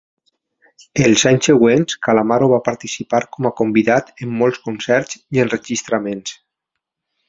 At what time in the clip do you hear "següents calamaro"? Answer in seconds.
1.49-2.49